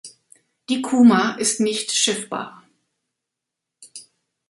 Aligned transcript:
Die 0.67 0.81
Kuma 0.81 1.35
ist 1.35 1.59
nicht 1.59 1.91
schiffbar. 1.91 2.63